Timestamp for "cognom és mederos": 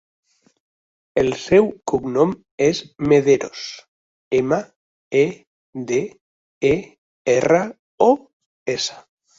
1.91-3.67